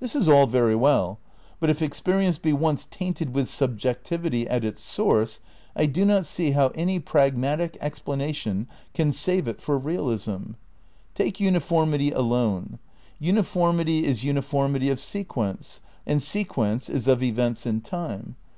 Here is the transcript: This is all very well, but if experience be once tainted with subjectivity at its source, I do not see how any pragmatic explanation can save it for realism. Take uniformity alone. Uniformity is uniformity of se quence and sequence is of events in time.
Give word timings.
This 0.00 0.16
is 0.16 0.28
all 0.28 0.46
very 0.46 0.74
well, 0.74 1.18
but 1.60 1.68
if 1.68 1.82
experience 1.82 2.38
be 2.38 2.54
once 2.54 2.86
tainted 2.90 3.34
with 3.34 3.50
subjectivity 3.50 4.48
at 4.48 4.64
its 4.64 4.82
source, 4.82 5.40
I 5.76 5.84
do 5.84 6.06
not 6.06 6.24
see 6.24 6.52
how 6.52 6.68
any 6.68 6.98
pragmatic 6.98 7.76
explanation 7.78 8.66
can 8.94 9.12
save 9.12 9.46
it 9.46 9.60
for 9.60 9.76
realism. 9.76 10.52
Take 11.14 11.38
uniformity 11.38 12.12
alone. 12.12 12.78
Uniformity 13.18 14.06
is 14.06 14.24
uniformity 14.24 14.88
of 14.88 14.98
se 14.98 15.24
quence 15.24 15.82
and 16.06 16.22
sequence 16.22 16.88
is 16.88 17.06
of 17.06 17.22
events 17.22 17.66
in 17.66 17.82
time. 17.82 18.36